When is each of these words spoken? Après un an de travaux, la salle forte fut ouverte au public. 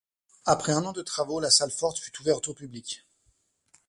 Après 0.47 0.71
un 0.73 0.83
an 0.87 0.93
de 0.93 1.03
travaux, 1.03 1.39
la 1.39 1.51
salle 1.51 1.69
forte 1.69 1.99
fut 1.99 2.21
ouverte 2.21 2.47
au 2.47 2.55
public. 2.55 3.05